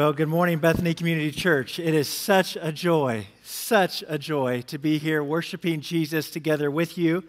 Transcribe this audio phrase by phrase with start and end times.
[0.00, 1.78] Well, good morning, Bethany Community Church.
[1.78, 6.96] It is such a joy, such a joy to be here worshiping Jesus together with
[6.96, 7.22] you.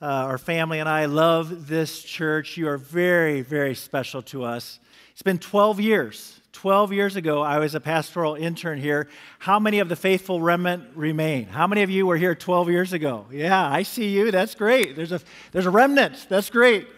[0.00, 2.56] Uh, our family and I love this church.
[2.56, 4.80] You are very, very special to us.
[5.12, 6.40] It's been 12 years.
[6.52, 9.08] 12 years ago, I was a pastoral intern here.
[9.38, 11.44] How many of the faithful remnant remain?
[11.44, 13.26] How many of you were here 12 years ago?
[13.30, 14.30] Yeah, I see you.
[14.30, 14.96] That's great.
[14.96, 15.20] There's a,
[15.52, 16.28] there's a remnant.
[16.30, 16.88] That's great.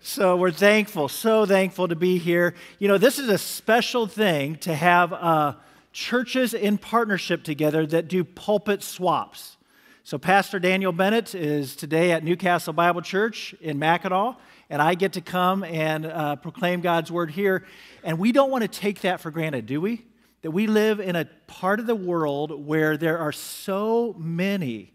[0.00, 2.54] So we're thankful, so thankful to be here.
[2.78, 5.54] You know, this is a special thing to have uh,
[5.92, 9.56] churches in partnership together that do pulpit swaps.
[10.04, 14.36] So, Pastor Daniel Bennett is today at Newcastle Bible Church in Mackinaw,
[14.70, 17.66] and I get to come and uh, proclaim God's word here.
[18.04, 20.06] And we don't want to take that for granted, do we?
[20.42, 24.92] That we live in a part of the world where there are so many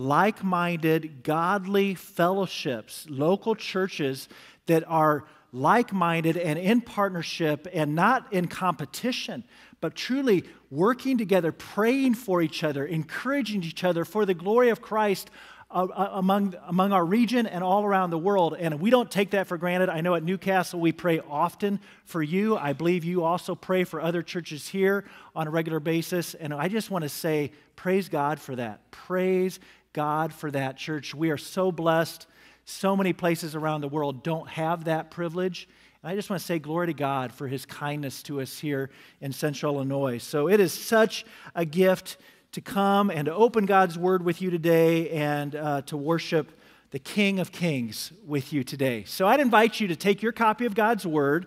[0.00, 4.28] like minded, godly fellowships, local churches
[4.64, 9.44] that are like minded and in partnership and not in competition,
[9.80, 14.80] but truly working together, praying for each other, encouraging each other for the glory of
[14.80, 15.30] Christ
[15.70, 18.56] uh, uh, among, among our region and all around the world.
[18.58, 19.88] And we don't take that for granted.
[19.88, 22.56] I know at Newcastle we pray often for you.
[22.56, 25.04] I believe you also pray for other churches here
[25.34, 26.34] on a regular basis.
[26.34, 28.90] And I just want to say, praise God for that.
[28.90, 29.60] Praise
[29.92, 31.14] God for that, church.
[31.14, 32.26] We are so blessed.
[32.64, 35.68] So many places around the world don't have that privilege.
[36.02, 38.90] And I just want to say glory to God for his kindness to us here
[39.20, 40.18] in Central Illinois.
[40.18, 41.24] So it is such
[41.54, 42.18] a gift
[42.52, 46.52] to come and to open God's word with you today and uh, to worship
[46.90, 49.04] the King of Kings with you today.
[49.04, 51.46] So I'd invite you to take your copy of God's word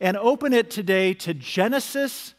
[0.00, 2.34] and open it today to Genesis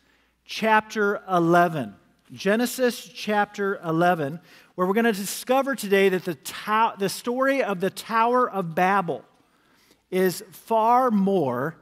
[0.46, 1.96] chapter 11.
[2.32, 4.40] Genesis chapter 11
[4.78, 8.76] where we're going to discover today that the, to- the story of the Tower of
[8.76, 9.26] Babel
[10.12, 11.78] is far more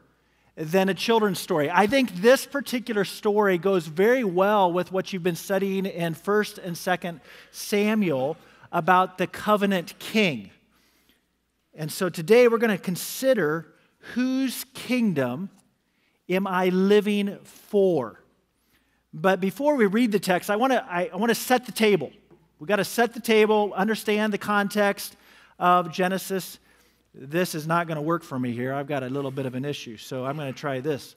[0.56, 1.70] than a children's story.
[1.70, 6.60] I think this particular story goes very well with what you've been studying in 1st
[6.64, 7.20] and 2nd
[7.52, 8.38] Samuel
[8.72, 10.52] about the covenant king.
[11.74, 13.74] And so today we're going to consider
[14.14, 15.50] whose kingdom
[16.30, 18.22] am I living for?
[19.14, 21.74] But before we read the text, I want to I, I want to set the
[21.74, 22.14] table.
[22.66, 25.16] We've got to set the table, understand the context
[25.60, 26.58] of Genesis.
[27.14, 28.74] This is not going to work for me here.
[28.74, 31.16] I've got a little bit of an issue, so I'm going to try this.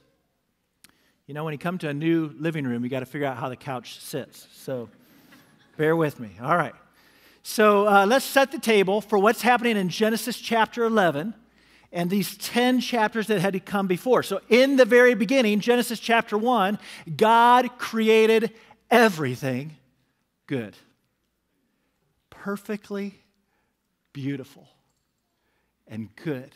[1.25, 3.37] You know, when you come to a new living room, you got to figure out
[3.37, 4.45] how the couch sits.
[4.53, 4.89] So
[5.75, 6.29] bear with me.
[6.39, 6.75] All right.
[7.41, 11.33] So uh, let's set the table for what's happening in Genesis chapter 11
[11.91, 14.21] and these 10 chapters that had to come before.
[14.21, 16.77] So, in the very beginning, Genesis chapter 1,
[17.17, 18.53] God created
[18.91, 19.77] everything
[20.45, 20.75] good
[22.43, 23.19] perfectly
[24.13, 24.67] beautiful
[25.87, 26.51] and good.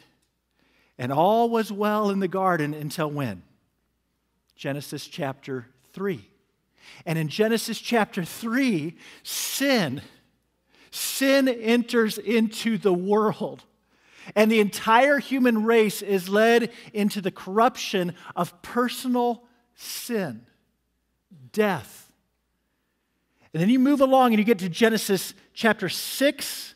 [0.98, 3.44] And all was well in the garden until when?
[4.56, 6.26] Genesis chapter 3.
[7.06, 10.02] And in Genesis chapter 3, sin,
[10.92, 13.64] sin enters into the world.
[14.36, 19.44] And the entire human race is led into the corruption of personal
[19.76, 20.46] sin,
[21.52, 22.03] death,
[23.54, 26.74] and then you move along and you get to Genesis chapter 6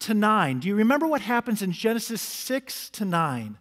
[0.00, 0.60] to 9.
[0.60, 3.58] Do you remember what happens in Genesis 6 to 9?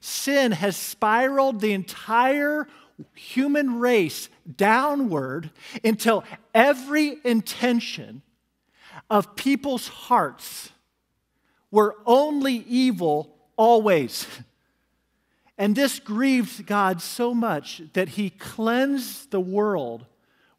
[0.00, 2.66] Sin has spiraled the entire
[3.14, 5.50] human race downward
[5.84, 8.22] until every intention
[9.08, 10.70] of people's hearts
[11.70, 14.26] were only evil always.
[15.56, 20.06] And this grieved God so much that he cleansed the world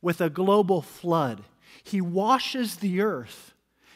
[0.04, 1.44] with a global flood.
[1.84, 3.54] He washes the earth,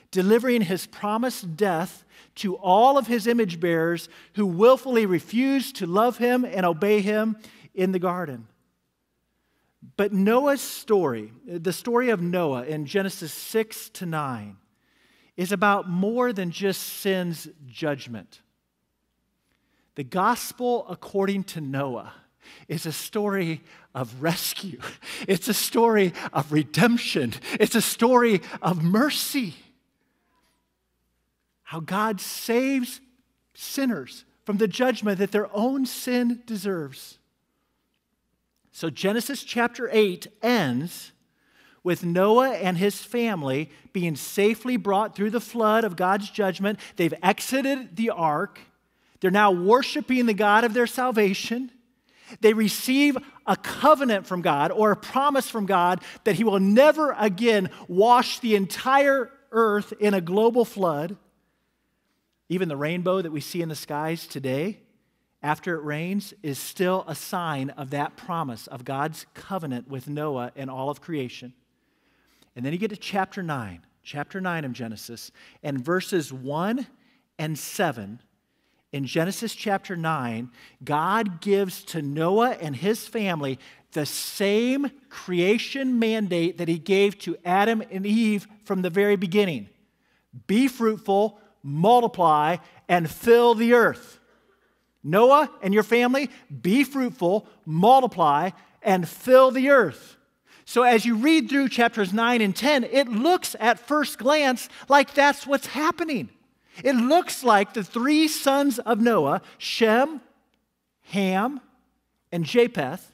[0.10, 6.18] delivering his promised death to all of his image bearers who willfully refused to love
[6.18, 7.38] him and obey him
[7.76, 8.48] in the garden.
[9.98, 14.58] But Noah's story, the story of Noah in Genesis 6 to 9,
[15.36, 18.42] is about more than just sin's judgment.
[19.96, 22.14] The gospel according to Noah
[22.68, 23.62] is a story
[23.94, 24.80] of rescue.
[25.28, 27.34] It's a story of redemption.
[27.60, 29.56] It's a story of mercy.
[31.64, 33.02] How God saves
[33.54, 37.18] sinners from the judgment that their own sin deserves.
[38.72, 41.12] So Genesis chapter 8 ends
[41.84, 46.80] with Noah and his family being safely brought through the flood of God's judgment.
[46.96, 48.60] They've exited the ark.
[49.20, 51.72] They're now worshiping the God of their salvation.
[52.42, 57.16] They receive a covenant from God or a promise from God that He will never
[57.18, 61.18] again wash the entire earth in a global flood.
[62.50, 64.80] Even the rainbow that we see in the skies today
[65.42, 70.52] after it rains is still a sign of that promise of God's covenant with Noah
[70.56, 71.54] and all of creation.
[72.56, 75.32] And then you get to chapter 9, chapter 9 of Genesis,
[75.62, 76.88] and verses 1
[77.38, 78.20] and 7.
[78.94, 80.50] In Genesis chapter 9,
[80.84, 83.60] God gives to Noah and his family
[83.92, 89.70] the same creation mandate that he gave to Adam and Eve from the very beginning
[90.46, 92.58] be fruitful, multiply,
[92.88, 94.20] and fill the earth.
[95.04, 96.30] Noah and your family,
[96.62, 98.52] be fruitful, multiply,
[98.84, 100.18] and fill the earth.
[100.66, 105.14] So, as you read through chapters 9 and 10, it looks at first glance like
[105.14, 106.30] that's what's happening.
[106.84, 110.22] It looks like the three sons of Noah, Shem,
[111.10, 111.62] Ham,
[112.32, 113.12] and Japheth,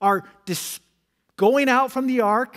[0.00, 0.80] are dis-
[1.36, 2.56] going out from the ark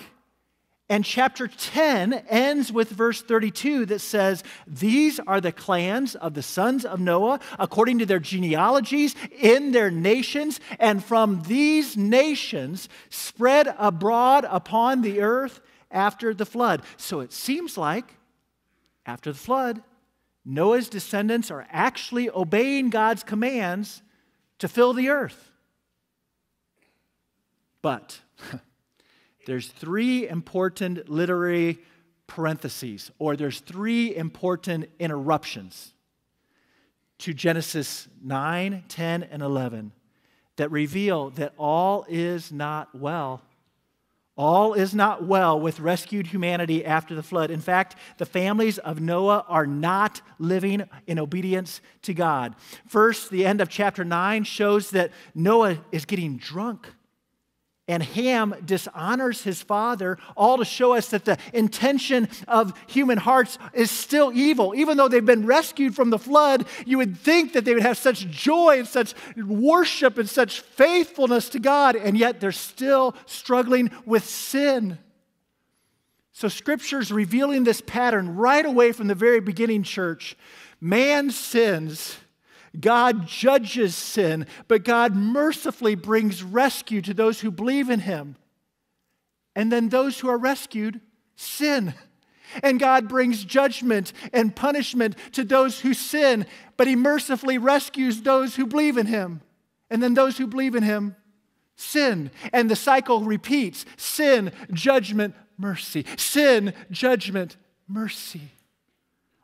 [0.92, 6.42] and chapter 10 ends with verse 32 that says, These are the clans of the
[6.42, 13.74] sons of Noah according to their genealogies in their nations, and from these nations spread
[13.78, 15.62] abroad upon the earth
[15.92, 16.82] after the flood.
[16.98, 18.16] So it seems like
[19.10, 19.82] after the flood,
[20.46, 24.04] Noah's descendants are actually obeying God's commands
[24.60, 25.50] to fill the earth.
[27.82, 28.20] But
[29.48, 31.80] there's three important literary
[32.28, 35.94] parentheses, or there's three important interruptions
[37.18, 39.92] to Genesis 9, 10, and 11
[40.58, 43.42] that reveal that all is not well.
[44.40, 47.52] All is not well with rescued humanity after the flood.
[47.52, 52.56] In fact, the families of Noah are not living in obedience to God.
[52.88, 56.88] First, the end of chapter 9 shows that Noah is getting drunk
[57.90, 63.58] and Ham dishonors his father, all to show us that the intention of human hearts
[63.74, 64.76] is still evil.
[64.76, 67.98] Even though they've been rescued from the flood, you would think that they would have
[67.98, 73.90] such joy and such worship and such faithfulness to God, and yet they're still struggling
[74.06, 75.00] with sin.
[76.32, 80.38] So, Scripture's revealing this pattern right away from the very beginning, church.
[80.80, 82.18] Man sins
[82.78, 88.36] God judges sin, but God mercifully brings rescue to those who believe in him.
[89.56, 91.02] And then those who are rescued
[91.36, 91.94] sin.
[92.64, 96.46] And God brings judgment and punishment to those who sin,
[96.78, 99.42] but he mercifully rescues those who believe in him.
[99.90, 101.16] And then those who believe in him
[101.76, 102.32] sin.
[102.52, 106.06] And the cycle repeats sin, judgment, mercy.
[106.18, 107.58] Sin, judgment,
[107.88, 108.52] mercy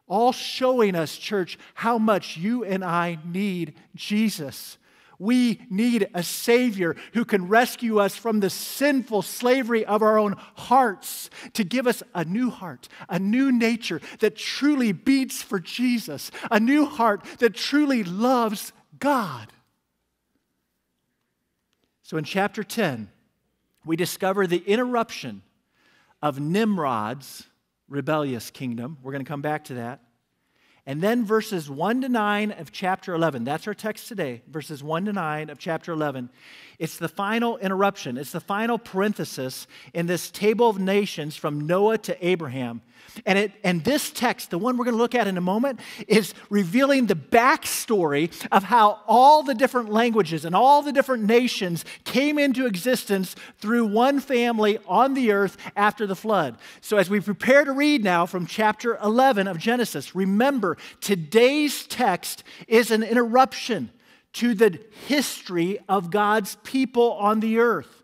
[0.07, 4.78] all showing us, church, how much you and I need Jesus.
[5.18, 10.36] We need a Savior who can rescue us from the sinful slavery of our own
[10.56, 16.31] hearts to give us a new heart, a new nature that truly beats for Jesus,
[16.52, 19.54] a new heart that truly loves God.
[22.04, 23.10] So in chapter 10,
[23.86, 25.44] we discover the interruption
[26.22, 27.48] of Nimrod's
[27.89, 28.97] rebellious kingdom.
[29.01, 30.01] We're going to come back to that.
[30.87, 35.05] And then verses 1 to 9 of chapter 11, that's our text today, verses 1
[35.05, 36.29] to 9 of chapter 11.
[36.77, 39.65] It's the final interruption, it's the final parenthesis
[39.95, 42.83] in this table of nations from Noah to Abraham.
[43.25, 45.80] And, it, and this text, the one we're going to look at in a moment,
[46.07, 51.86] is revealing the backstory of how all the different languages and all the different nations
[52.04, 56.57] came into existence through one family on the earth after the flood.
[56.81, 62.44] So, as we prepare to read now from chapter 11 of Genesis, remember today's text
[62.68, 63.92] is an interruption
[64.33, 68.04] to the history of God's people on the earth.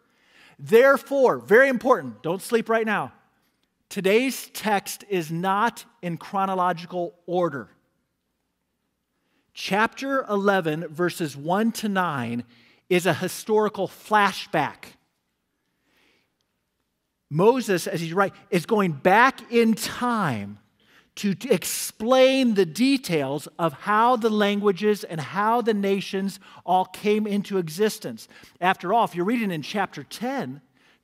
[0.58, 3.12] Therefore, very important, don't sleep right now.
[3.92, 7.68] Today's text is not in chronological order.
[9.54, 12.46] Chapter 11, verses 1 to 9,
[12.88, 14.94] is a historical flashback.
[17.30, 20.60] Moses, as he's right, is going back in time
[21.16, 27.28] to, to explain the details of how the languages and how the nations all came
[27.28, 28.30] into existence.
[28.62, 30.62] After all, if you're reading in chapter 10,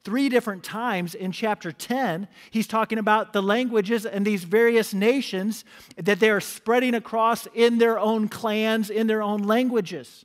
[0.08, 5.66] three different times in chapter 10, he's talking about the languages and these various nations
[5.98, 10.24] that they are spreading across in their own clans, in their own languages.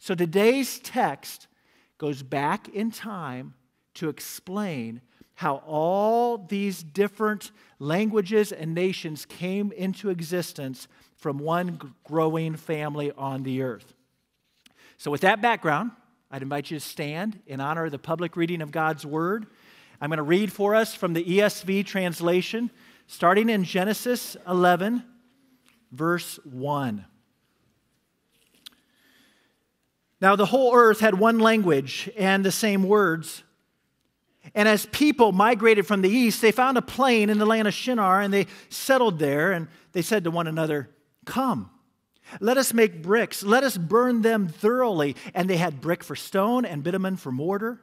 [0.00, 1.46] So today's text
[1.96, 3.54] goes back in time
[3.94, 5.00] to explain
[5.36, 13.44] how all these different languages and nations came into existence from one growing family on
[13.44, 13.94] the earth.
[14.98, 15.92] So, with that background,
[16.30, 19.46] I'd invite you to stand in honor of the public reading of God's Word.
[20.00, 22.70] I'm going to read for us from the ESV translation,
[23.08, 25.02] starting in Genesis 11,
[25.90, 27.04] verse 1.
[30.20, 33.42] Now, the whole earth had one language and the same words.
[34.54, 37.74] And as people migrated from the east, they found a plain in the land of
[37.74, 39.50] Shinar and they settled there.
[39.50, 40.90] And they said to one another,
[41.24, 41.70] Come,
[42.40, 45.16] let us make bricks, let us burn them thoroughly.
[45.34, 47.80] And they had brick for stone and bitumen for mortar.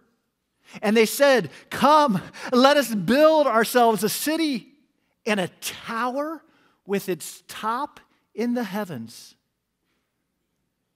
[0.82, 4.68] And they said, Come, let us build ourselves a city
[5.26, 6.44] and a tower
[6.86, 8.00] with its top
[8.34, 9.36] in the heavens.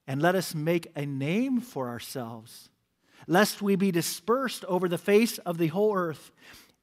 [0.08, 2.70] And let us make a name for ourselves
[3.28, 6.32] lest we be dispersed over the face of the whole earth.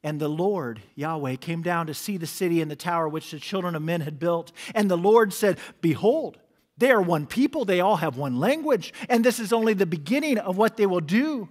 [0.03, 3.41] And the Lord, Yahweh, came down to see the city and the tower which the
[3.41, 4.53] children of men had built.
[4.75, 6.39] And the Lord said, Behold,
[6.79, 10.39] they are one people, they all have one language, and this is only the beginning
[10.39, 11.49] of what they will do.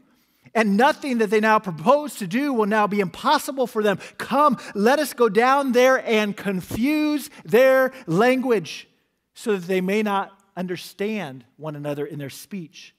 [0.55, 3.99] And nothing that they now propose to do will now be impossible for them.
[4.17, 8.87] Come, let us go down there and confuse their language
[9.33, 12.95] so that they may not understand one another in their speech.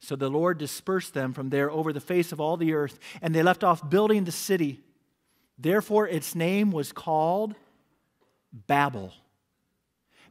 [0.00, 3.34] So the Lord dispersed them from there over the face of all the earth, and
[3.34, 4.80] they left off building the city.
[5.58, 7.54] Therefore, its name was called
[8.66, 9.12] Babel.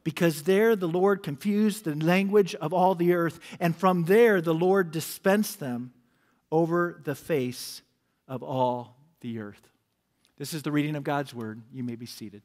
[0.04, 4.54] Because there the Lord confused the language of all the earth, and from there the
[4.54, 5.92] Lord dispensed them
[6.52, 7.82] over the face
[8.28, 9.70] of all the earth.
[10.36, 11.62] This is the reading of God's word.
[11.72, 12.42] You may be seated.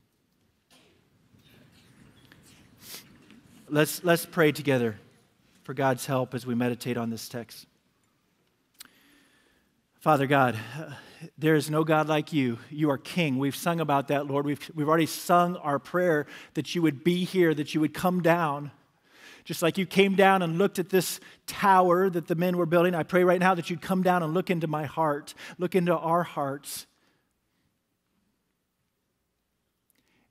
[3.68, 4.98] Let's, let's pray together
[5.64, 7.68] for God's help as we meditate on this text.
[10.00, 10.58] Father God,
[11.38, 12.60] there is no God like you.
[12.70, 13.38] You are King.
[13.38, 14.46] We've sung about that, Lord.
[14.46, 18.22] We've, we've already sung our prayer that you would be here, that you would come
[18.22, 18.72] down.
[19.44, 22.94] Just like you came down and looked at this tower that the men were building,
[22.94, 25.98] I pray right now that you'd come down and look into my heart, look into
[25.98, 26.86] our hearts,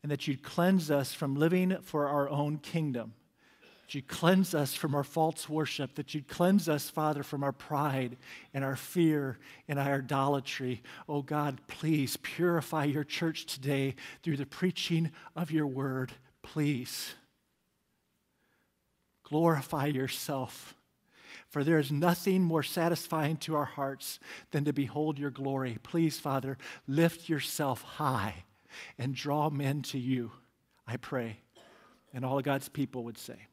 [0.02, 3.14] and that you'd cleanse us from living for our own kingdom
[3.88, 7.52] that you'd cleanse us from our false worship, that you'd cleanse us, Father, from our
[7.52, 8.18] pride
[8.52, 10.82] and our fear and our idolatry.
[11.08, 16.12] Oh God, please purify your church today through the preaching of your word.
[16.42, 17.14] Please
[19.22, 20.74] glorify yourself.
[21.48, 25.78] For there is nothing more satisfying to our hearts than to behold your glory.
[25.82, 28.44] Please, Father, lift yourself high
[28.98, 30.32] and draw men to you,
[30.86, 31.38] I pray.
[32.12, 33.46] And all of God's people would say,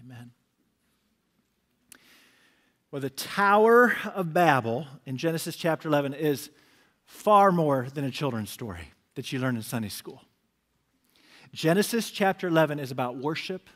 [0.00, 0.30] Amen.
[2.90, 6.50] Well, the Tower of Babel in Genesis chapter 11 is
[7.06, 10.22] far more than a children's story that you learn in Sunday school.
[11.52, 13.68] Genesis chapter 11 is about worship,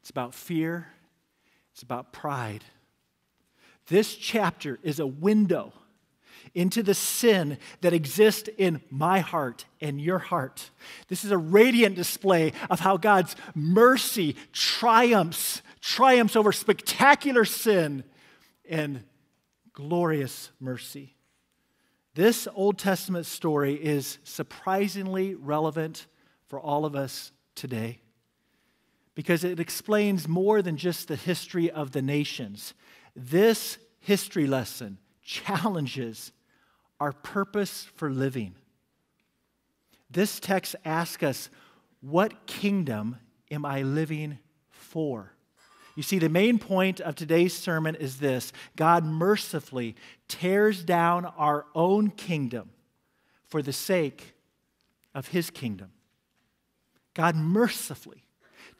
[0.00, 0.86] it's about fear,
[1.72, 2.64] it's about pride.
[3.88, 5.74] This chapter is a window
[6.54, 10.70] into the sin that exists in my heart and your heart.
[11.08, 18.04] This is a radiant display of how God's mercy triumphs, triumphs over spectacular sin
[18.68, 19.02] and
[19.72, 21.16] glorious mercy.
[22.14, 26.06] This Old Testament story is surprisingly relevant
[26.46, 28.00] for all of us today
[29.16, 32.74] because it explains more than just the history of the nations.
[33.16, 36.32] This history lesson challenges
[37.00, 38.54] our purpose for living.
[40.10, 41.50] This text asks us,
[42.00, 43.16] what kingdom
[43.50, 44.38] am I living
[44.70, 45.32] for?
[45.96, 49.94] You see, the main point of today's sermon is this God mercifully
[50.28, 52.70] tears down our own kingdom
[53.46, 54.34] for the sake
[55.14, 55.92] of his kingdom.
[57.14, 58.24] God mercifully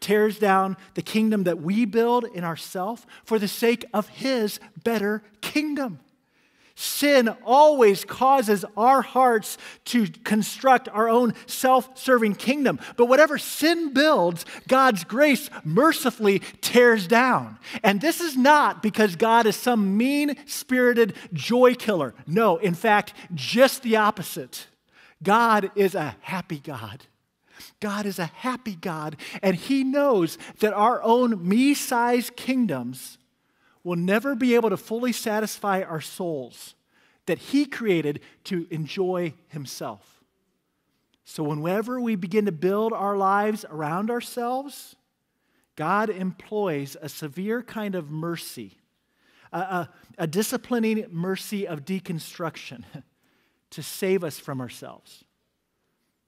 [0.01, 5.23] tears down the kingdom that we build in ourselves for the sake of his better
[5.41, 6.01] kingdom.
[6.77, 12.81] Sin always causes our hearts to construct our own self serving kingdom.
[12.97, 17.59] But whatever sin builds, God's grace mercifully tears down.
[17.85, 22.13] And this is not because God is some mean spirited joy killer.
[22.27, 24.67] No, in fact, just the opposite.
[25.23, 27.07] God is a happy God.
[27.79, 33.19] God is a happy God, and He knows that our own me sized kingdoms
[33.85, 36.75] will never be able to fully satisfy our souls
[37.27, 40.23] that He created to enjoy Himself.
[41.25, 44.97] So, whenever we begin to build our lives around ourselves,
[45.77, 48.79] God employs a severe kind of mercy,
[49.53, 52.85] a, a, a disciplining mercy of deconstruction
[53.71, 55.25] to save us from ourselves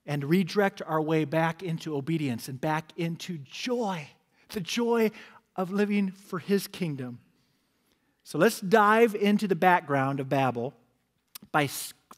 [0.04, 4.08] and redirect our way back into obedience and back into joy,
[4.50, 5.10] the joy
[5.56, 7.18] of living for His kingdom
[8.26, 10.74] so let's dive into the background of Babel
[11.52, 11.68] by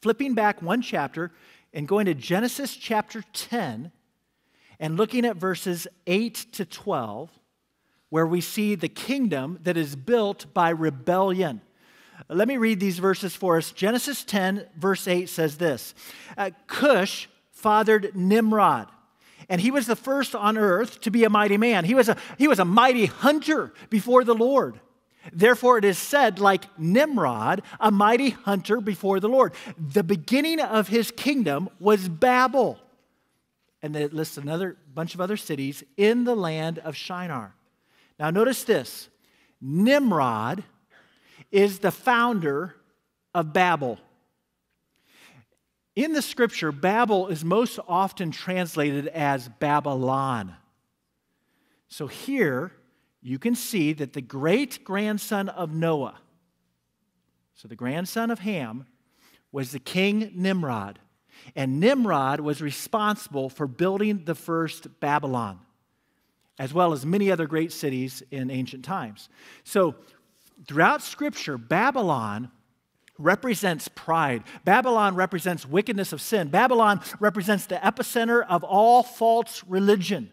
[0.00, 1.32] flipping back one chapter
[1.74, 3.92] and going to Genesis chapter 10
[4.80, 7.30] and looking at verses 8 to 12,
[8.08, 11.60] where we see the kingdom that is built by rebellion.
[12.30, 13.70] Let me read these verses for us.
[13.70, 15.94] Genesis 10, verse 8 says this
[16.38, 18.88] uh, Cush fathered Nimrod.
[19.50, 21.84] And he was the first on earth to be a mighty man.
[21.84, 24.80] He was a, he was a mighty hunter before the Lord.
[25.32, 29.52] Therefore, it is said, like Nimrod, a mighty hunter before the Lord.
[29.76, 32.78] The beginning of his kingdom was Babel.
[33.82, 37.54] And then it lists another bunch of other cities in the land of Shinar.
[38.18, 39.08] Now, notice this
[39.60, 40.64] Nimrod
[41.50, 42.74] is the founder
[43.34, 43.98] of Babel.
[45.94, 50.54] In the scripture, Babel is most often translated as Babylon.
[51.88, 52.72] So here,
[53.28, 56.18] you can see that the great grandson of Noah,
[57.54, 58.86] so the grandson of Ham,
[59.52, 60.98] was the king Nimrod.
[61.54, 65.60] And Nimrod was responsible for building the first Babylon,
[66.58, 69.28] as well as many other great cities in ancient times.
[69.64, 69.94] So,
[70.66, 72.50] throughout Scripture, Babylon
[73.18, 74.44] represents pride.
[74.64, 76.48] Babylon represents wickedness of sin.
[76.48, 80.30] Babylon represents the epicenter of all false religion.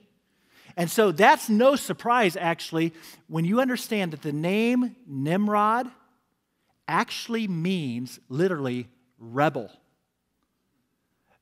[0.77, 2.94] And so that's no surprise, actually,
[3.27, 5.89] when you understand that the name Nimrod
[6.88, 9.72] actually means literally rebel.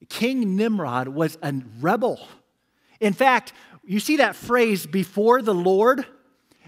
[0.10, 2.28] King Nimrod was a rebel.
[3.00, 6.06] In fact, you see that phrase before the Lord?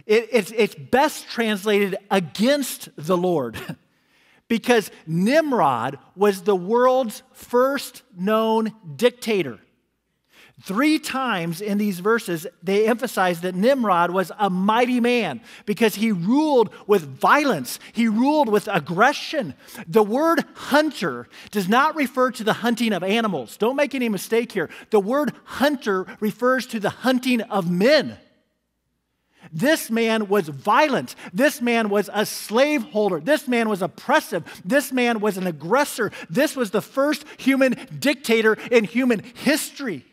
[0.06, 3.58] It, it's, it's best translated against the Lord
[4.48, 9.60] because Nimrod was the world's first known dictator.
[10.66, 16.12] Three times in these verses, they emphasize that Nimrod was a mighty man because he
[16.12, 19.54] ruled with violence, he ruled with aggression.
[19.88, 23.58] The word hunter does not refer to the hunting of animals.
[23.58, 24.72] Don't make any mistake here.
[24.90, 28.18] The word hunter refers to the hunting of men.
[29.54, 31.14] This man was violent.
[31.32, 33.20] This man was a slaveholder.
[33.20, 34.44] This man was oppressive.
[34.66, 36.12] This man was an aggressor.
[36.28, 40.04] This was the first human dictator in human history.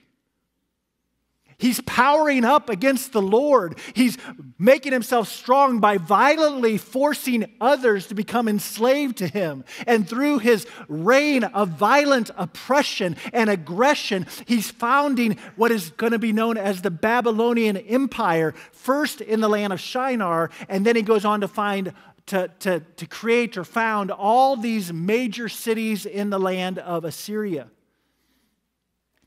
[1.62, 3.79] He's powering up against the Lord.
[3.94, 4.18] He's
[4.59, 9.64] making himself strong by violently forcing others to become enslaved to him.
[9.87, 16.18] And through his reign of violent oppression and aggression, he's founding what is going to
[16.18, 21.03] be known as the Babylonian Empire, first in the land of Shinar, and then he
[21.03, 21.92] goes on to find
[22.27, 27.68] to, to, to create or found all these major cities in the land of Assyria.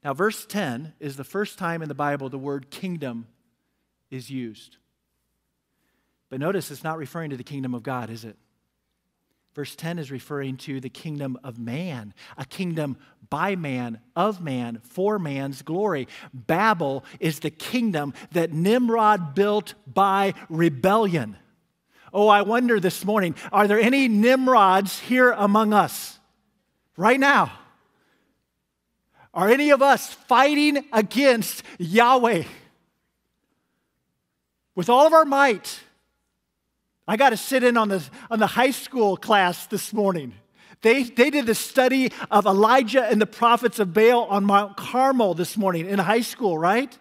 [0.06, 3.26] Now, verse 10 is the first time in the Bible the word kingdom
[4.12, 4.78] is used.
[6.30, 8.38] But notice it's not referring to the kingdom of God, is it?
[9.56, 12.98] Verse 10 is referring to the kingdom of man, a kingdom
[13.32, 16.08] by man, of man, for man's glory.
[16.32, 21.36] Babel is the kingdom that Nimrod built by rebellion.
[22.14, 26.20] Oh, I wonder this morning are there any Nimrods here among us
[26.96, 27.52] right now?
[29.36, 32.44] Are any of us fighting against Yahweh?
[34.76, 35.82] With all of our might.
[37.08, 40.34] I got to sit in on the, on the high school class this morning.
[40.82, 45.34] They, they did the study of Elijah and the prophets of Baal on Mount Carmel
[45.34, 46.98] this morning in high school, right?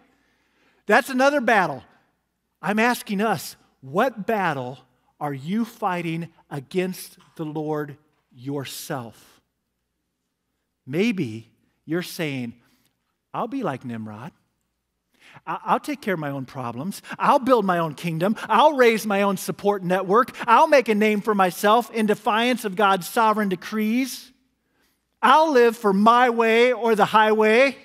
[0.85, 1.83] That's another battle.
[2.61, 4.79] I'm asking us, what battle
[5.19, 7.97] are you fighting against the Lord
[8.31, 9.41] yourself?
[10.85, 11.49] Maybe
[11.85, 12.53] you're saying,
[13.33, 14.31] I'll be like Nimrod.
[15.45, 17.01] I'll take care of my own problems.
[17.19, 18.35] I'll build my own kingdom.
[18.43, 20.35] I'll raise my own support network.
[20.47, 24.31] I'll make a name for myself in defiance of God's sovereign decrees.
[25.21, 27.77] I'll live for my way or the highway.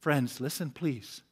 [0.00, 1.22] Friends, listen, please.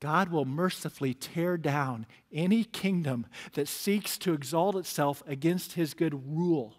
[0.00, 6.26] God will mercifully tear down any kingdom that seeks to exalt itself against his good
[6.26, 6.74] rule.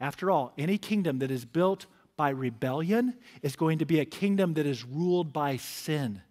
[0.00, 4.54] After all, any kingdom that is built by rebellion is going to be a kingdom
[4.54, 6.22] that is ruled by sin.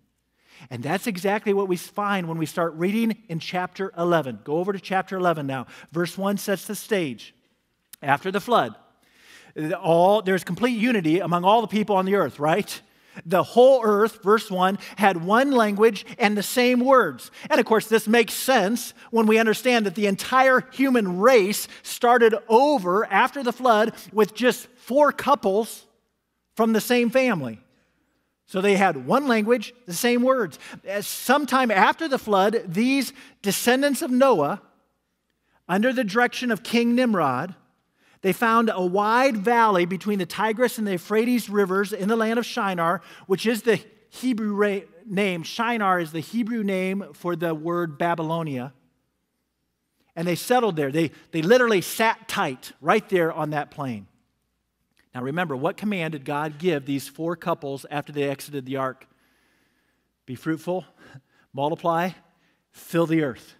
[0.69, 4.39] And that's exactly what we find when we start reading in chapter 11.
[4.43, 5.67] Go over to chapter 11 now.
[5.91, 7.33] Verse 1 sets the stage.
[8.01, 8.75] After the flood,
[9.81, 12.81] all, there's complete unity among all the people on the earth, right?
[13.25, 17.31] The whole earth, verse 1, had one language and the same words.
[17.49, 22.35] And of course, this makes sense when we understand that the entire human race started
[22.49, 25.85] over after the flood with just four couples
[26.55, 27.59] from the same family.
[28.47, 30.59] So they had one language, the same words.
[30.87, 34.61] Uh, sometime after the flood, these descendants of Noah,
[35.67, 37.55] under the direction of King Nimrod,
[38.25, 42.39] they found a wide valley between the Tigris and the Euphrates rivers in the land
[42.39, 45.43] of Shinar, which is the Hebrew name.
[45.43, 48.73] Shinar is the Hebrew name for the word Babylonia.
[50.15, 50.91] And they settled there.
[50.91, 54.07] They, they literally sat tight right there on that plain.
[55.13, 59.05] Now remember, what command did God give these four couples after they exited the ark?
[60.25, 60.83] Be fruitful,
[61.53, 62.09] multiply,
[62.71, 63.53] fill the earth.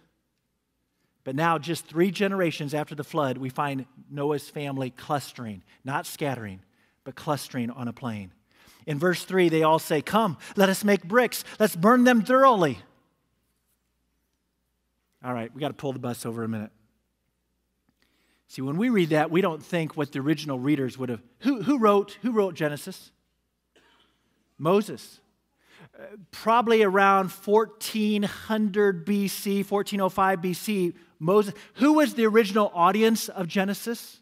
[1.26, 6.60] But now, just three generations after the flood, we find Noah's family clustering, not scattering,
[7.02, 8.30] but clustering on a plain.
[8.86, 11.42] In verse 3, they all say, Come, let us make bricks.
[11.58, 12.78] Let's burn them thoroughly.
[15.24, 16.70] All right, we got to pull the bus over a minute.
[18.46, 21.22] See, when we read that, we don't think what the original readers would have.
[21.40, 23.10] Who, who wrote, who wrote Genesis?
[24.58, 25.18] Moses
[25.98, 31.54] uh, probably around 1400 BC, 1405 BC, Moses.
[31.74, 34.20] Who was the original audience of Genesis?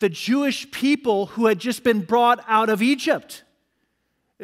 [0.00, 3.44] The Jewish people who had just been brought out of Egypt.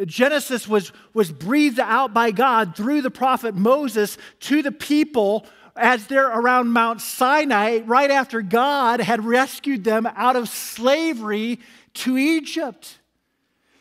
[0.07, 6.07] Genesis was, was breathed out by God through the prophet Moses to the people as
[6.07, 11.61] they're around Mount Sinai, right after God had rescued them out of slavery
[11.95, 12.99] to Egypt.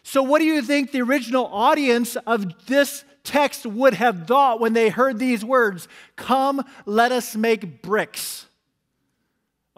[0.04, 4.74] So, what do you think the original audience of this text would have thought when
[4.74, 5.88] they heard these words?
[6.16, 8.46] Come, let us make bricks.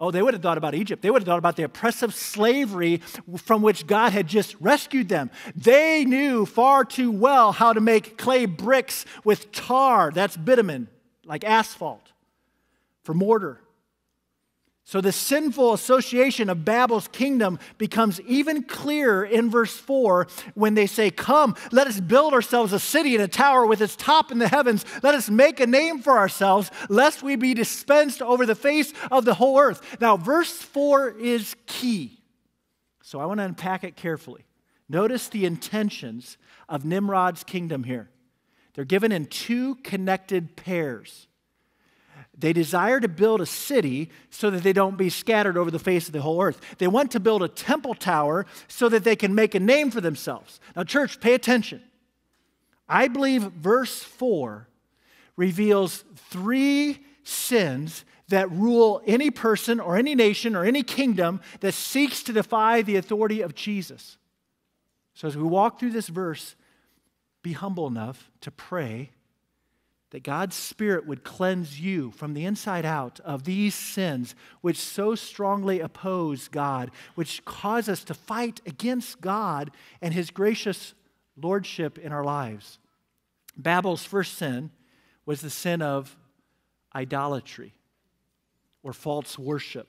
[0.02, 1.00] Oh, they would have thought about Egypt.
[1.00, 3.00] They would have thought about the oppressive slavery
[3.36, 5.30] from which God had just rescued them.
[5.54, 10.88] They knew far too well how to make clay bricks with tar, that's bitumen,
[11.24, 12.10] like asphalt,
[13.04, 13.61] for mortar.
[14.92, 20.86] So the sinful association of Babel's kingdom becomes even clearer in verse 4 when they
[20.86, 24.36] say, Come, let us build ourselves a city and a tower with its top in
[24.36, 24.84] the heavens.
[25.02, 29.24] Let us make a name for ourselves, lest we be dispensed over the face of
[29.24, 29.80] the whole earth.
[29.98, 32.20] Now, verse 4 is key.
[33.02, 34.44] So I want to unpack it carefully.
[34.90, 36.36] Notice the intentions
[36.68, 38.10] of Nimrod's kingdom here.
[38.74, 41.28] They're given in two connected pairs.
[42.36, 46.06] They desire to build a city so that they don't be scattered over the face
[46.06, 46.60] of the whole earth.
[46.78, 50.00] They want to build a temple tower so that they can make a name for
[50.00, 50.58] themselves.
[50.74, 51.82] Now, church, pay attention.
[52.88, 54.66] I believe verse 4
[55.36, 62.22] reveals three sins that rule any person or any nation or any kingdom that seeks
[62.24, 64.16] to defy the authority of Jesus.
[65.14, 66.56] So, as we walk through this verse,
[67.42, 69.10] be humble enough to pray
[70.12, 75.14] that God's Spirit would cleanse you from the inside out of these sins which so
[75.14, 79.70] strongly oppose God, which cause us to fight against God
[80.02, 80.92] and His gracious
[81.40, 82.78] lordship in our lives.
[83.60, 84.70] Babel's first sin
[85.24, 86.14] was the sin of
[86.94, 87.72] idolatry
[88.82, 89.88] or false worship.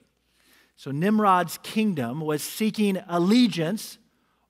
[0.76, 3.98] So Nimrod's kingdom was seeking allegiance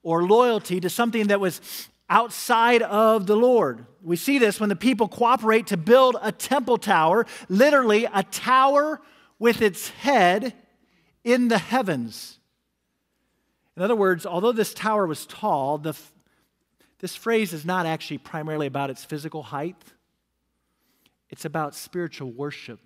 [0.05, 1.61] or loyalty to something that was
[2.09, 3.87] outside of the Lord.
[4.03, 9.01] We see this when the people cooperate to build a temple tower, literally a tower
[9.39, 10.55] with its head
[11.25, 12.39] in the heavens.
[13.77, 15.99] In other words, although this tower was tall, the,
[17.01, 19.77] this phrase is not actually primarily about its physical height,
[21.31, 22.79] it's about spiritual worship.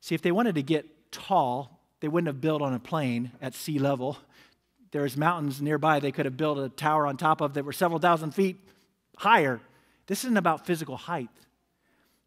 [0.00, 3.54] See, if they wanted to get tall, they wouldn't have built on a plain at
[3.54, 4.18] sea level
[4.90, 7.98] there's mountains nearby they could have built a tower on top of that were several
[7.98, 8.58] thousand feet
[9.16, 9.60] higher.
[10.06, 11.28] This isn't about physical height.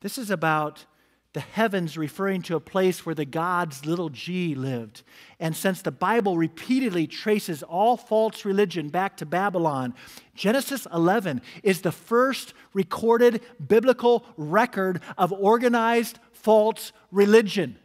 [0.01, 0.85] This is about
[1.33, 5.03] the heavens referring to a place where the gods little g lived.
[5.39, 9.93] And since the Bible repeatedly traces all false religion back to Babylon,
[10.35, 17.77] Genesis 11 is the first recorded biblical record of organized false religion.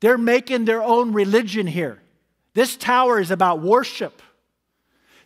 [0.00, 2.02] They're making their own religion here.
[2.58, 4.20] This tower is about worship.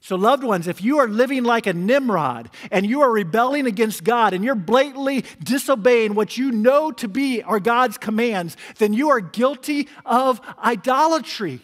[0.01, 4.05] So, loved ones, if you are living like a Nimrod and you are rebelling against
[4.05, 9.09] God and you're blatantly disobeying what you know to be are God's commands, then you
[9.09, 11.61] are guilty of idolatry.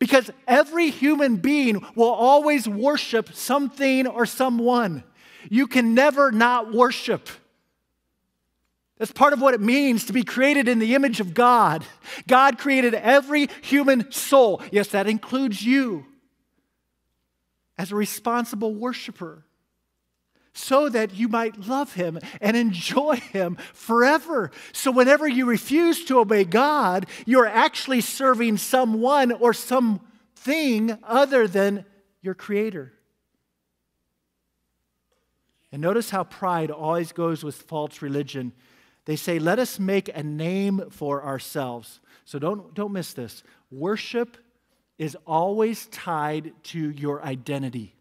[0.00, 5.04] Because every human being will always worship something or someone.
[5.48, 7.28] You can never not worship.
[9.00, 11.86] That's part of what it means to be created in the image of God.
[12.28, 14.60] God created every human soul.
[14.70, 16.04] Yes, that includes you
[17.78, 19.46] as a responsible worshiper
[20.52, 24.50] so that you might love him and enjoy him forever.
[24.72, 31.86] So, whenever you refuse to obey God, you're actually serving someone or something other than
[32.20, 32.92] your creator.
[35.72, 38.52] And notice how pride always goes with false religion.
[39.06, 42.00] They say, let us make a name for ourselves.
[42.24, 43.42] So don't, don't miss this.
[43.70, 44.36] Worship
[44.98, 47.94] is always tied to your identity.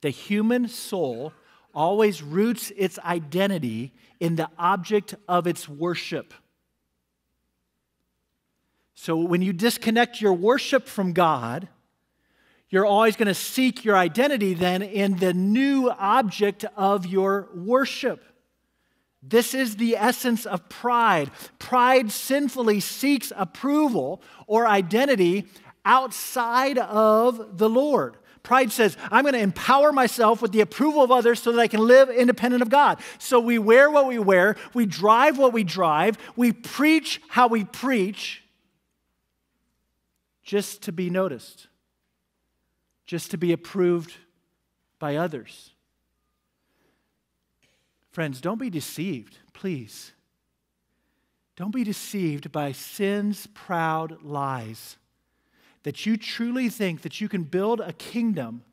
[0.00, 1.32] The human soul
[1.74, 6.34] always roots its identity in the object of its worship.
[8.94, 11.68] So when you disconnect your worship from God,
[12.68, 18.22] you're always going to seek your identity then in the new object of your worship.
[19.22, 21.30] This is the essence of pride.
[21.58, 25.46] Pride sinfully seeks approval or identity
[25.84, 28.16] outside of the Lord.
[28.42, 31.68] Pride says, I'm going to empower myself with the approval of others so that I
[31.68, 32.98] can live independent of God.
[33.18, 37.62] So we wear what we wear, we drive what we drive, we preach how we
[37.64, 38.42] preach
[40.42, 41.68] just to be noticed,
[43.06, 44.12] just to be approved
[44.98, 45.71] by others.
[48.12, 50.12] Friends, don't be deceived, please.
[51.56, 54.98] Don't be deceived by sin's proud lies.
[55.82, 58.64] That you truly think that you can build a kingdom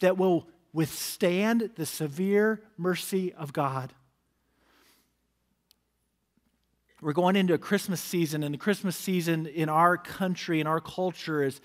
[0.00, 3.92] that will withstand the severe mercy of God.
[7.00, 10.80] We're going into a Christmas season, and the Christmas season in our country, in our
[10.80, 11.60] culture, is,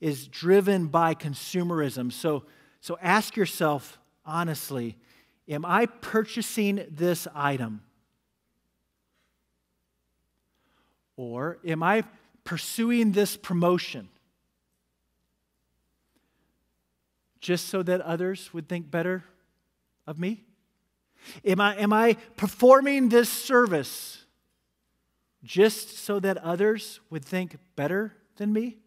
[0.00, 2.12] is driven by consumerism.
[2.12, 2.44] So,
[2.80, 4.96] so ask yourself honestly
[5.48, 7.82] Am I purchasing this item?
[11.16, 12.04] Or am I
[12.44, 14.08] pursuing this promotion
[17.40, 19.24] just so that others would think better
[20.06, 20.44] of me?
[21.44, 24.24] Am I, am I performing this service
[25.42, 28.78] just so that others would think better than me?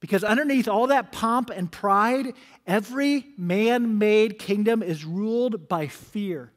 [0.00, 2.32] Because underneath all that pomp and pride,
[2.66, 6.52] every man made kingdom is ruled by fear,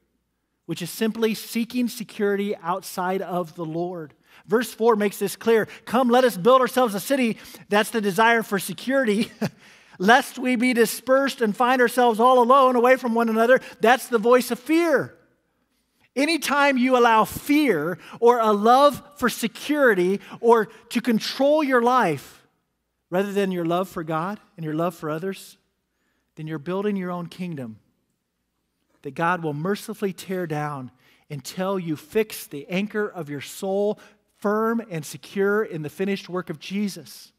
[0.66, 4.14] which is simply seeking security outside of the Lord.
[4.48, 7.38] Verse 4 makes this clear Come, let us build ourselves a city.
[7.68, 9.30] That's the desire for security.
[10.00, 13.60] Lest we be dispersed and find ourselves all alone away from one another.
[13.80, 15.16] That's the voice of fear.
[16.16, 22.43] Anytime you allow fear or a love for security or to control your life,
[23.14, 25.60] rather than your love for God and your love for others,
[26.34, 27.78] then you're building your own kingdom
[29.04, 30.90] that God will mercifully tear down
[31.30, 34.00] until you fix the anchor of your soul
[34.38, 37.32] firm and secure in the finished work of Jesus.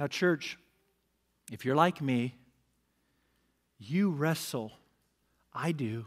[0.00, 0.58] Now, church,
[1.52, 2.34] if you're like me,
[3.78, 4.72] you wrestle,
[5.54, 6.06] I do,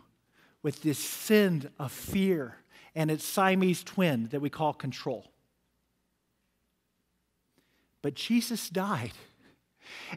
[0.61, 2.57] with this sin of fear
[2.95, 5.31] and its Siamese twin that we call control.
[8.01, 9.13] But Jesus died.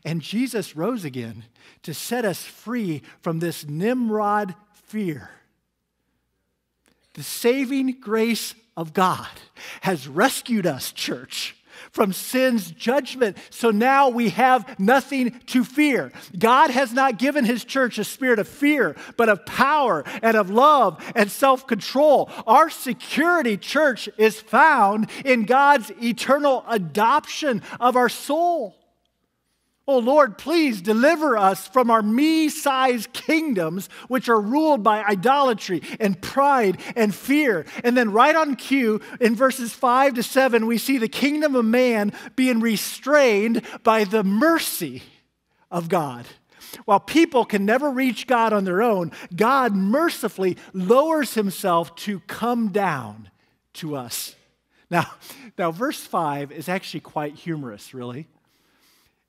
[0.05, 1.45] And Jesus rose again
[1.83, 5.31] to set us free from this Nimrod fear.
[7.15, 9.29] The saving grace of God
[9.83, 11.57] has rescued us, church,
[11.95, 13.37] from sin's judgment.
[13.51, 16.11] So now we have nothing to fear.
[16.37, 20.51] God has not given his church a spirit of fear, but of power and of
[20.51, 22.31] love and self control.
[22.49, 28.84] Our security, church, is found in God's eternal adoption of our soul.
[29.87, 35.83] Oh Lord, please deliver us from our me sized kingdoms, which are ruled by idolatry
[36.01, 37.67] and pride and fear.
[37.83, 41.67] And then, right on cue, in verses 5 to 7, we see the kingdom of
[41.67, 45.03] man being restrained by the mercy
[45.71, 46.25] of God.
[46.87, 52.69] While people can never reach God on their own, God mercifully lowers himself to come
[52.69, 53.31] down
[53.75, 54.35] to us.
[54.91, 55.11] Now,
[55.59, 58.29] now verse 5 is actually quite humorous, really.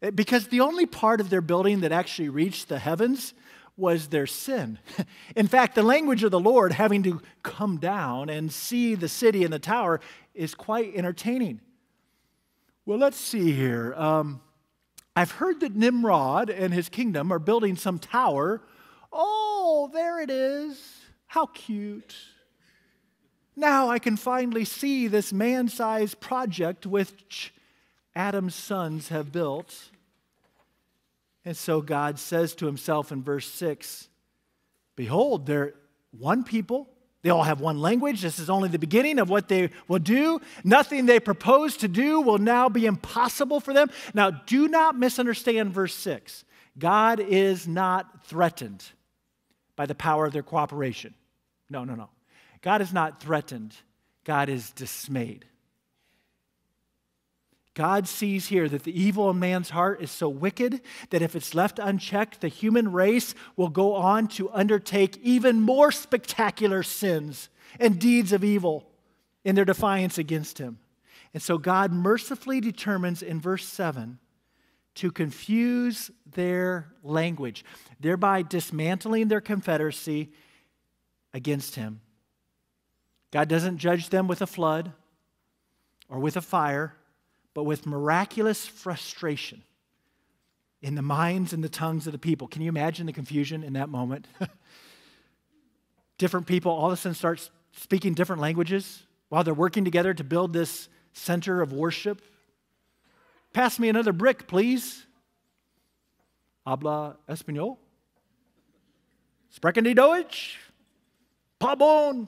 [0.01, 3.34] Eh, because the only part of their building that actually reached the heavens
[3.77, 4.79] was their sin.
[5.36, 9.43] In fact, the language of the Lord having to come down and see the city
[9.43, 9.99] and the tower
[10.34, 11.60] is quite entertaining.
[12.86, 13.93] Well, let's see here.
[13.95, 14.41] Um,
[15.15, 18.62] I've heard that Nimrod and his kingdom are building some tower.
[19.12, 21.01] Oh, there it is.
[21.27, 22.15] How cute.
[23.55, 27.53] Now I can finally see this man sized project which
[28.15, 29.89] Adam's sons have built.
[31.43, 34.08] And so God says to himself in verse 6
[34.95, 35.73] Behold, they're
[36.17, 36.88] one people.
[37.21, 38.21] They all have one language.
[38.21, 40.39] This is only the beginning of what they will do.
[40.63, 43.89] Nothing they propose to do will now be impossible for them.
[44.13, 46.45] Now, do not misunderstand verse 6.
[46.78, 48.84] God is not threatened
[49.75, 51.15] by the power of their cooperation.
[51.69, 52.10] No, no, no.
[52.62, 53.75] God is not threatened,
[54.23, 55.45] God is dismayed.
[57.75, 61.53] God sees here that the evil in man's heart is so wicked that if it's
[61.53, 67.99] left unchecked, the human race will go on to undertake even more spectacular sins and
[67.99, 68.89] deeds of evil
[69.43, 70.79] in their defiance against him.
[71.33, 74.19] And so God mercifully determines in verse 7
[74.95, 77.65] to confuse their language,
[77.99, 80.31] thereby dismantling their confederacy
[81.33, 81.99] against him.
[83.31, 84.93] God doesn't judge them with a flood
[86.07, 86.95] or with a fire,
[87.55, 89.63] but with miraculous frustration
[90.83, 92.47] in the minds and the tongues of the people.
[92.47, 94.27] Can you imagine the confusion in that moment?
[96.19, 100.23] different people all of a sudden start speaking different languages while they're working together to
[100.23, 102.21] build this center of worship.
[103.53, 105.05] Pass me another brick, please.
[106.67, 107.77] Habla español?
[109.49, 110.59] Sprechen die Deutsch?
[111.59, 112.27] Pabon?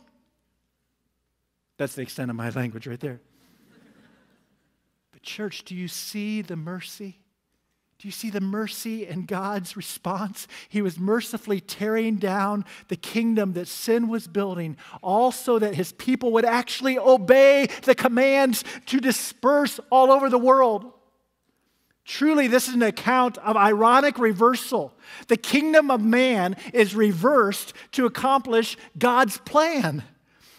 [1.77, 3.19] That's the extent of my language right there.
[5.27, 7.19] Church, do you see the mercy?
[7.99, 10.47] Do you see the mercy and God's response?
[10.69, 15.91] He was mercifully tearing down the kingdom that sin was building, all so that his
[15.91, 20.93] people would actually obey the commands to disperse all over the world.
[22.05, 24.93] Truly, this is an account of ironic reversal.
[25.27, 30.03] The kingdom of man is reversed to accomplish God's plan.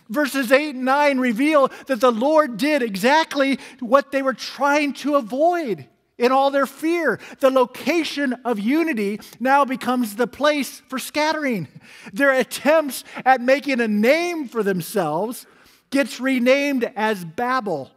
[0.08, 5.16] Verses 8 and 9 reveal that the Lord did exactly what they were trying to
[5.16, 5.86] avoid
[6.18, 7.20] in all their fear.
[7.38, 11.68] The location of unity now becomes the place for scattering.
[12.12, 15.46] Their attempts at making a name for themselves
[15.90, 17.90] gets renamed as Babel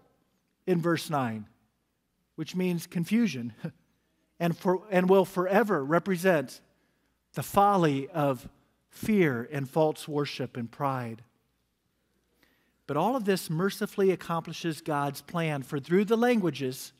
[0.67, 1.45] in verse 9,
[2.35, 3.53] which means confusion,
[4.39, 6.61] and, for, and will forever represent
[7.33, 8.47] the folly of
[8.89, 11.23] fear and false worship and pride.
[12.87, 16.93] But all of this mercifully accomplishes God's plan, for through the languages,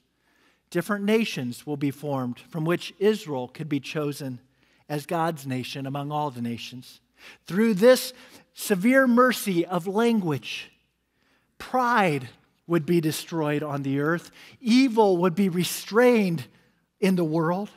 [0.70, 4.40] different nations will be formed from which Israel could be chosen
[4.88, 7.02] as God's nation among all the nations.
[7.46, 8.14] Through this
[8.54, 10.72] severe mercy of language,
[11.58, 12.30] pride
[12.68, 16.46] would be destroyed on the earth, evil would be restrained
[17.00, 17.70] in the world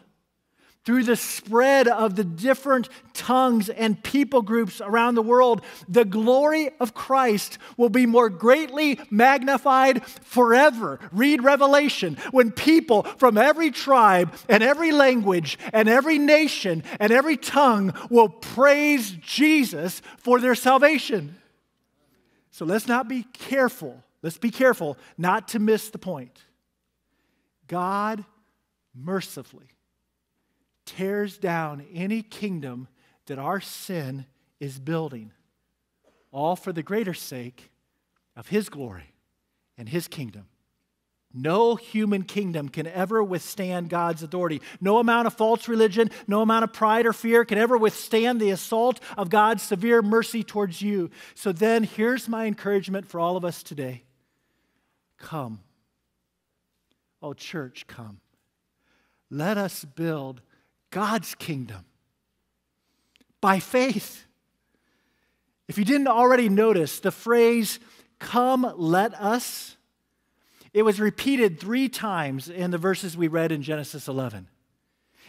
[0.85, 6.71] through the spread of the different tongues and people groups around the world, the glory
[6.79, 11.01] of Christ will be more greatly magnified forever.
[11.11, 17.37] Read Revelation when people from every tribe and every language and every nation and every
[17.37, 21.37] tongue will praise Jesus for their salvation.
[22.51, 24.03] So let's not be careful.
[24.23, 26.43] Let's be careful not to miss the point.
[27.67, 28.25] God
[28.95, 29.74] mercifully
[30.85, 32.89] tears down any kingdom
[33.27, 34.27] that our sin
[34.61, 35.33] is building,
[36.31, 37.71] all for the greater sake
[38.37, 39.15] of His glory
[39.77, 40.47] and His kingdom.
[41.37, 44.63] No human kingdom can ever withstand God's authority.
[44.81, 48.51] No amount of false religion, no amount of pride or fear can ever withstand the
[48.51, 51.11] assault of God's severe mercy towards you.
[51.35, 54.05] So then, here's my encouragement for all of us today
[55.19, 55.61] come.
[57.21, 58.21] Oh, church, come.
[59.29, 60.41] Let us build
[60.95, 61.85] God's kingdom
[63.41, 64.27] by faith.
[65.67, 67.81] If you didn't already notice, the phrase,
[68.21, 69.77] come, let us,
[70.73, 74.47] it was repeated three times in the verses we read in Genesis 11.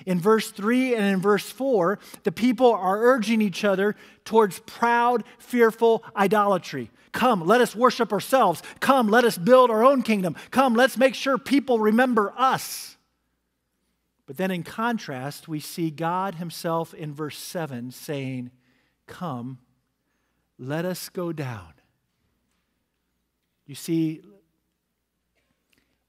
[0.06, 5.23] In verse 3 and in verse 4, the people are urging each other towards proud,
[5.39, 6.91] fearful idolatry.
[7.12, 8.62] Come, let us worship ourselves.
[8.82, 10.36] Come, let us build our own kingdom.
[10.51, 12.95] Come, let's make sure people remember us.
[14.26, 18.52] But then in contrast, we see God Himself in verse 7 saying,
[19.06, 19.60] Come,
[20.58, 21.74] let us go down.
[23.68, 24.22] You see,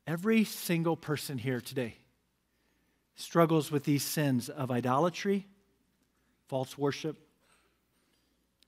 [0.06, 1.96] every single person here today
[3.16, 5.46] struggles with these sins of idolatry,
[6.48, 7.16] false worship,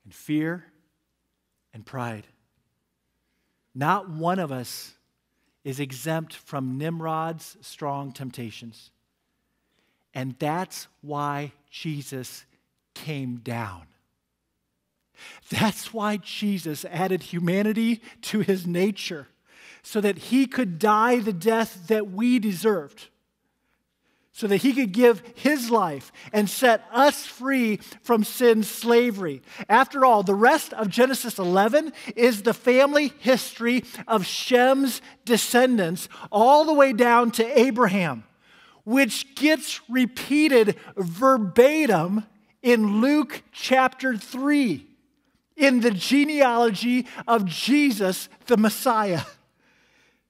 [0.05, 0.65] and fear
[1.73, 2.27] and pride.
[3.75, 4.95] Not one of us
[5.65, 8.91] is exempt from Nimrod's strong temptations.
[10.19, 12.45] And that's why Jesus
[12.93, 13.83] came down.
[15.49, 19.29] That's why Jesus added humanity to his nature,
[19.85, 23.11] so that he could die the death that we deserved,
[24.33, 29.41] so that he could give his life and set us free from sin's slavery.
[29.69, 36.64] After all, the rest of Genesis 11 is the family history of Shem's descendants, all
[36.64, 38.25] the way down to Abraham
[38.89, 42.24] which gets repeated verbatim
[42.62, 44.86] in Luke chapter 3
[45.59, 49.20] in the genealogy of Jesus, the Messiah.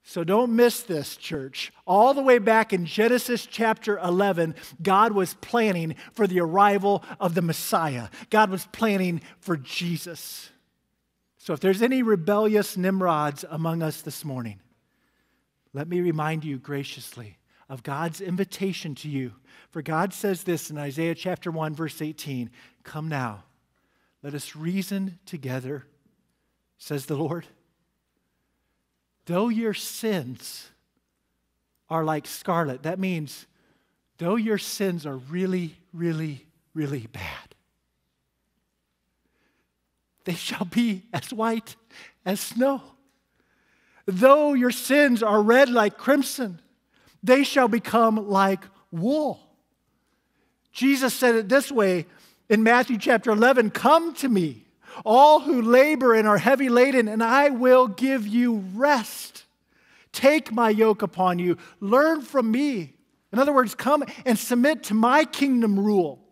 [0.02, 1.72] So don't miss this, church.
[1.86, 7.36] All the way back in Genesis chapter 11, God was planning for the arrival of
[7.36, 8.08] the Messiah.
[8.28, 10.50] God was planning for Jesus.
[11.36, 14.58] So if there's any rebellious Nimrods among us this morning,
[15.72, 17.38] let me remind you graciously
[17.68, 19.32] of God's invitation to you.
[19.70, 22.50] For God says this in Isaiah chapter 1, verse 18
[22.82, 23.44] Come now,
[24.22, 25.86] let us reason together,
[26.78, 27.46] says the Lord.
[29.26, 30.70] Though your sins
[31.90, 33.46] are like scarlet, that means
[34.16, 37.54] though your sins are really, really, really bad,
[40.24, 41.76] they shall be as white
[42.24, 42.82] as snow.
[44.06, 46.60] Though your sins are red like crimson,
[47.22, 49.40] they shall become like wool.
[50.72, 52.06] Jesus said it this way
[52.48, 54.64] in Matthew chapter 11 Come to me,
[55.04, 59.44] all who labor and are heavy laden, and I will give you rest.
[60.12, 62.94] Take my yoke upon you, learn from me.
[63.32, 66.24] In other words, come and submit to my kingdom rule.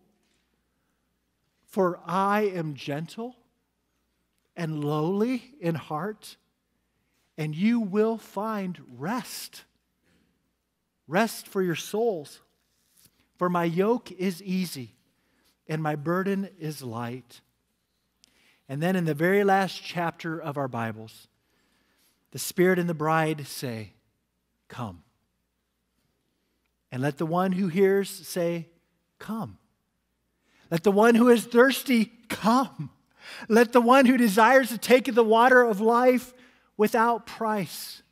[1.66, 3.37] For I am gentle
[4.57, 6.37] and lowly in heart
[7.39, 9.64] and you will find rest.
[11.09, 12.41] Rest for your souls.
[13.37, 14.95] For my yoke is easy
[15.69, 17.41] and my burden is light.
[18.69, 21.29] And then in the very last chapter of our Bibles,
[22.33, 23.93] the Spirit and the bride say,
[24.69, 25.03] Come.
[26.91, 28.69] And let the one who hears say,
[29.19, 29.59] Come.
[30.71, 32.91] Let the one who is thirsty come.
[33.49, 36.35] Let the one who desires to take the water of life
[36.77, 38.03] without price.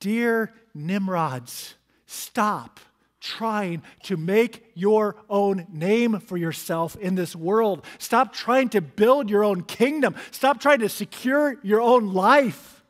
[0.00, 1.74] Dear Nimrods,
[2.10, 2.80] stop
[3.20, 7.84] trying to make your own name for yourself in this world.
[7.98, 10.16] Stop trying to build your own kingdom.
[10.32, 12.82] Stop trying to secure your own life.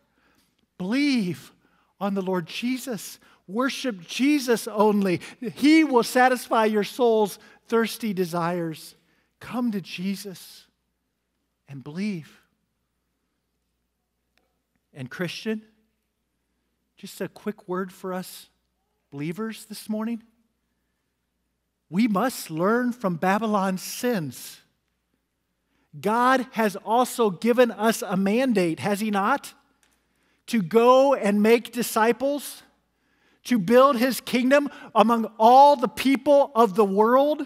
[0.78, 1.52] Believe
[2.00, 3.18] on the Lord Jesus.
[3.46, 5.20] Worship Jesus only.
[5.54, 8.94] He will satisfy your soul's thirsty desires.
[9.40, 10.66] Come to Jesus
[11.68, 12.40] and believe.
[14.94, 15.62] And, Christian,
[16.96, 18.48] just a quick word for us
[19.10, 20.22] believers this morning.
[21.88, 24.60] We must learn from Babylon's sins.
[26.00, 29.54] God has also given us a mandate, has He not?
[30.46, 32.62] To go and make disciples,
[33.44, 37.44] to build His kingdom among all the people of the world.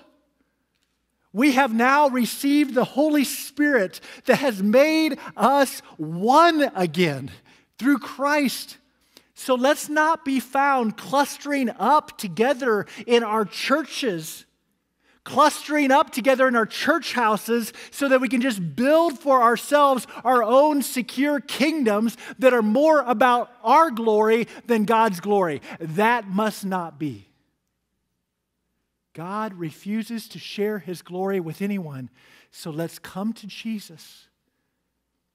[1.32, 7.30] We have now received the Holy Spirit that has made us one again
[7.78, 8.76] through Christ.
[9.34, 14.46] So let's not be found clustering up together in our churches,
[15.24, 20.06] clustering up together in our church houses so that we can just build for ourselves
[20.22, 25.60] our own secure kingdoms that are more about our glory than God's glory.
[25.80, 27.28] That must not be.
[29.14, 32.10] God refuses to share his glory with anyone.
[32.50, 34.28] So let's come to Jesus.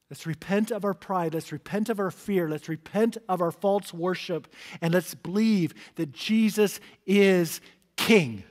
[0.09, 1.33] Let's repent of our pride.
[1.33, 2.49] Let's repent of our fear.
[2.49, 4.47] Let's repent of our false worship.
[4.81, 7.61] And let's believe that Jesus is
[7.95, 8.43] King.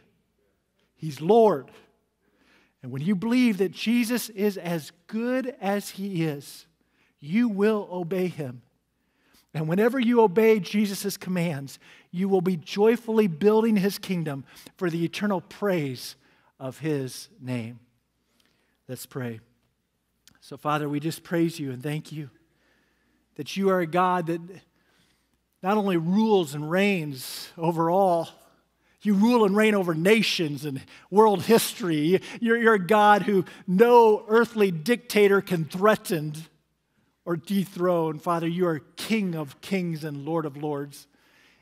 [0.94, 1.70] He's Lord.
[2.82, 6.66] And when you believe that Jesus is as good as He is,
[7.18, 8.62] you will obey Him.
[9.54, 11.78] And whenever you obey Jesus' commands,
[12.10, 14.44] you will be joyfully building his kingdom
[14.76, 16.16] for the eternal praise
[16.60, 17.80] of his name.
[18.86, 19.40] Let's pray.
[20.48, 22.30] So, Father, we just praise you and thank you
[23.34, 24.40] that you are a God that
[25.62, 28.30] not only rules and reigns over all,
[29.02, 30.80] you rule and reign over nations and
[31.10, 32.22] world history.
[32.40, 36.32] You're, you're a God who no earthly dictator can threaten
[37.26, 38.18] or dethrone.
[38.18, 41.08] Father, you are King of kings and Lord of lords.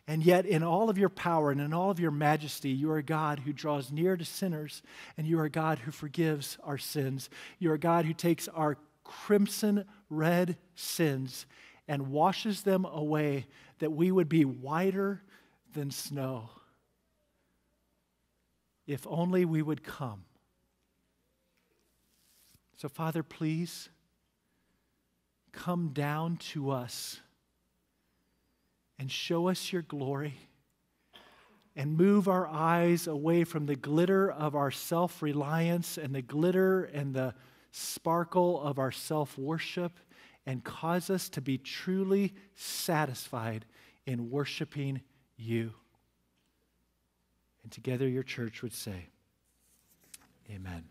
[0.08, 2.98] And yet, in all of your power and in all of your majesty, you are
[2.98, 4.82] a God who draws near to sinners,
[5.16, 7.28] and you are a God who forgives our sins.
[7.58, 11.46] You are a God who takes our crimson red sins
[11.88, 13.46] and washes them away
[13.78, 15.22] that we would be whiter
[15.74, 16.50] than snow.
[18.86, 20.24] If only we would come.
[22.76, 23.88] So, Father, please
[25.50, 27.20] come down to us
[28.98, 30.34] and show us your glory
[31.76, 36.84] and move our eyes away from the glitter of our self reliance and the glitter
[36.84, 37.34] and the
[37.70, 39.98] sparkle of our self worship
[40.46, 43.66] and cause us to be truly satisfied
[44.06, 45.02] in worshiping
[45.36, 45.74] you.
[47.62, 49.08] And together, your church would say,
[50.50, 50.84] Amen.